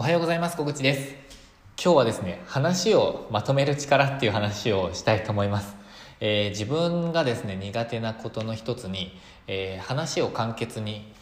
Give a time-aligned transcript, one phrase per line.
[0.00, 0.56] おはようございます。
[0.56, 1.14] 小口です。
[1.76, 5.76] 今日はですね話をまとめる力っていう話をしたいと思います、
[6.20, 9.14] えー、自分がですね苦手なことの一つに、
[9.46, 11.12] えー、話を簡潔に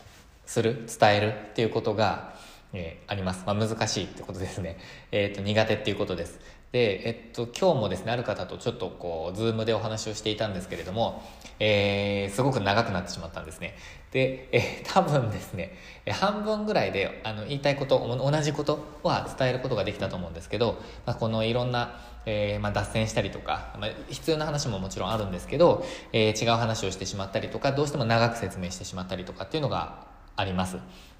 [0.46, 2.36] する伝えるっていうことが、
[2.72, 4.78] えー、あります、まあ、難しいってことですね、
[5.10, 6.40] えーと、苦手っていうことです。
[6.72, 11.22] で、えっと、今日もですねある方とちょっとこうズームでお話をしていたんですけれども、
[11.58, 13.74] えー、すごく長くなってしまったんですね。
[14.12, 15.78] で、えー、多分ですね
[16.10, 30.06] 半分ぐらいであの言いたいこと同じことは伝えることができたと思うんですけど、まあ、このいろんな、えーまあ、脱線したりとか、まあ、必要な話ももちろんあるんですけど、えー、違う話をしてしまったりとかどうしても長く説明してしまったりとかっていうのが
[30.36, 30.76] あります。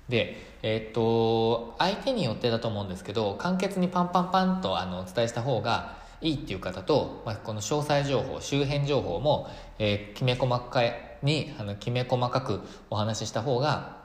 [0.08, 9.48] で、え、っと、相手によってだと思うんですけど、簡潔にパンパンパンとあのお伝えした方がいいっていう方と、まあ、この詳細情報、周辺情報も、
[9.78, 10.82] えー、きめ細か
[11.22, 13.97] に、あの、きめ細かくお話しした方が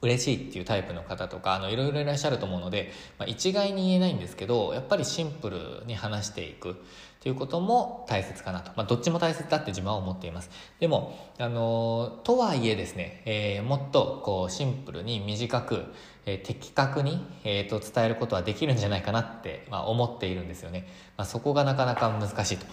[0.00, 6.76] 嬉しいっていうタイプの方とか、あの、いろいろいらっしゃると思うので、まあ、一概に言えないんですけど、やっぱりシンプルに話していく。
[7.20, 8.70] ということも大切かなと。
[8.76, 10.50] まあ、どっちも大切だって自分は思っています。
[10.78, 15.86] でも、あの、とはいえですね、えー、もっとこうシンプルに短く、
[16.26, 20.86] えー、的確に、えーと、伝えることはできるんじゃないかなって、まあ、思っているんですよね。
[21.16, 22.66] まあ、そこがなかなか難しいと。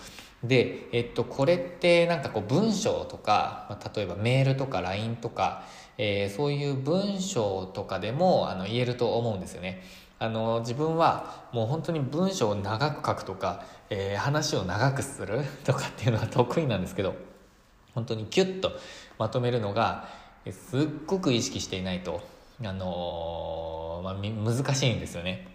[0.43, 5.63] で、えっと、これってなんかこう文章とか、まあ、例えばメールとか LINE とか、
[5.97, 9.81] えー、そういう文章とかでもあの言えると思うんですよね。
[10.17, 17.15] あの自分はもう本当に文章を長く書くとか、えー、話を長くするとかっていうのは得意なんですけど
[17.93, 18.71] 本当にキュッと
[19.17, 20.07] まとめるのが
[20.51, 22.21] すっごく意識していないと、
[22.63, 25.54] あのー、まあ、難しいんですよね。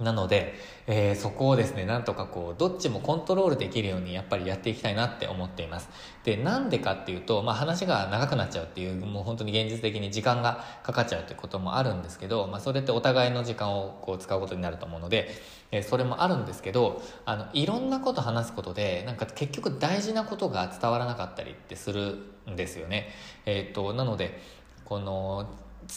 [0.00, 0.54] なので、
[0.88, 5.88] えー、そこをですね、なんとかこう、どっちもコントロールできるようにやっぱりやっていきたいなって思っています。
[6.24, 15.28] で、なんでかっていうと、まあ話が長くなっちゃうっていう、もう本当に現実的に時間がかかっちゃうっていうこともあるんですけど、まあそれってお互いの時間をこう使うことになると思うので、
[15.70, 22.18] えー、それもあるんですけど、あの、いろんなこと話すことで、なんか結局大事なことが伝わらなかったりってする
[22.50, 23.10] んですよね。
[23.46, 24.40] えっ、と、なので、
[24.84, 25.48] この、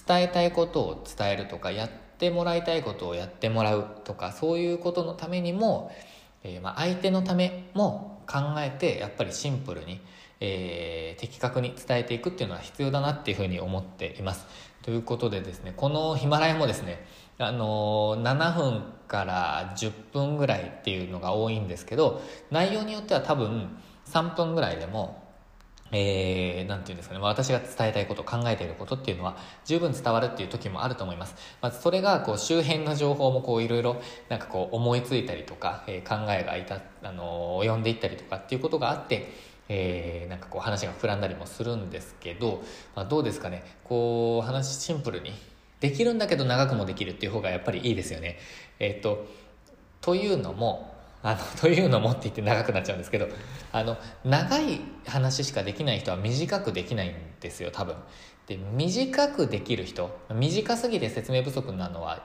[0.07, 5.91] 伝えたいことを伝えるとか、やってってもらいたいことをやってもらうとかそういうことのためにも、
[6.43, 10.01] えー、まあ相手のためも考えてやっぱりシンプルに、
[10.39, 14.47] えー、的確に伝えていくっていうのは必要だなっていうふうに思っています。
[14.81, 17.05] ということでですねこのヒマラヤもですね
[17.37, 25.26] あの7分から10分ぐらいっていうのが多いんですけど内容によっては多分3分ぐらいでも
[25.91, 31.35] えー、なんていうんですかね、まあ、私が伝えたいこと、考えていることっていうのは十分伝わるっていう時もあると思います。
[31.61, 39.31] まずそれが、こう、周辺の情報もこう、いろいろ、なんかこう、思いついたりとか、えー、考えがいた、あのー、及んでいったりとかっていうことがあって、
[39.69, 42.63] えー、なんかこう、話が膨らんだりもするんですけど、
[42.95, 45.33] まあ、どうですかね、こう、話シンプルに、
[45.79, 48.39] できるんだけど長くもできるっていう方がやっぱりいいですよね。
[48.79, 49.27] えっ、と、
[50.01, 50.96] というのも、
[51.27, 53.27] あの、というのもって言って長くなっちゃうんですけど、
[53.73, 57.95] あの、長い話しかできない人は短くできないんですよ、多分。
[58.47, 62.23] で、短くできる人、短すぎて説明不足なのは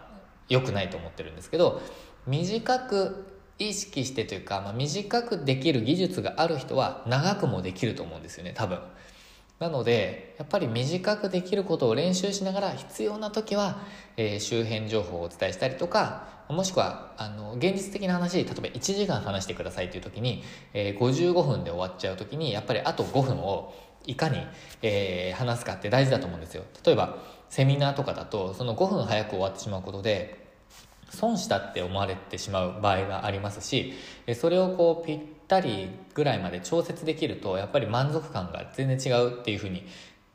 [0.49, 1.83] 良くないと思ってるんですけど、
[2.29, 3.27] 短く
[3.59, 8.79] 意識してというか、まあ、短くできる技術がある人は長くもできると思うんですよね、多分。
[9.63, 13.81] なので、やっぱり短くできることを練習しながら必要な時は、
[14.17, 20.43] えー、周辺情報をお伝えしたりとか、もしくは、あの、現実的な話、例えば1時間話してくださいという時に、
[20.75, 23.73] えー、55分で終わっちゃう時に、やっぱりあと5分を
[24.05, 24.39] いかに、
[24.83, 26.65] えー、話すかって大事だと思うんですよ。
[26.85, 27.19] 例えば、
[27.49, 30.43] セミナーとかだと、その5分早く終わってしまうことで、
[31.13, 33.93] 損したって思われてしまう場合がありますし、
[34.35, 39.87] それをこうぴったりぐらいまで調節できると、やっぱり満足感が全然違うっていうふうに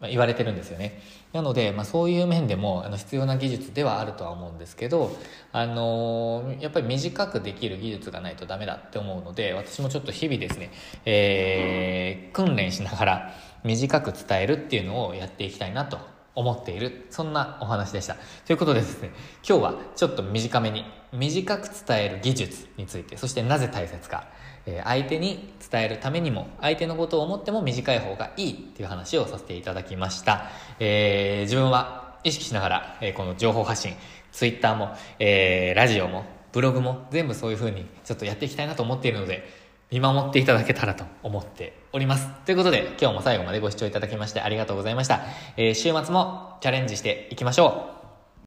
[0.02, 1.02] 言われてるんですよね。
[1.34, 5.12] なので、まあ、そういう面でもあの必要な技術ではあるとは思うんですけど、
[5.52, 10.72] あのー、やっぱり短くできる技術がないとダメだって思うので、私もちょっと日々ですね、
[11.06, 13.34] えー、訓練しながら
[13.64, 15.98] 短く伝えるっていうのをやっていきたいなと
[16.38, 17.08] 思っている。
[17.10, 18.16] そんなお話でした。
[18.46, 19.10] ということでですね、
[19.48, 24.28] 今日はちょっと短めに、短く伝える技術について、そしてなぜ大切か、
[24.68, 30.52] え相手に伝えるためにも、相手のことを思っても短い方がいいっていう話をさせていただきました。
[30.80, 33.96] えー、自分は意識しながら、えー、この情報発信、
[34.32, 42.28] ツイッターも、えー、ラジオも、ブログも全部そういう風にちょっとやっていきたいなと思っているので、見守っていただけたらと思っております。
[42.46, 45.22] ということで、今日も最後までご視聴いただきましてありがとうございました。
[45.56, 47.97] えー、週末もチャレンジしていきましょう。